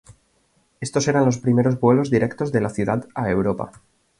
Estos 0.79 1.07
eran 1.09 1.25
los 1.25 1.37
primeros 1.37 1.79
vuelos 1.79 2.09
directos 2.09 2.51
de 2.51 2.59
la 2.61 2.71
ciudad 2.71 3.07
a 3.13 3.29
Europa. 3.29 3.71